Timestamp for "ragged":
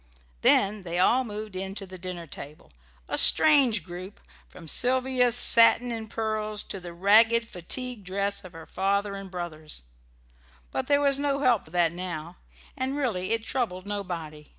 6.91-7.51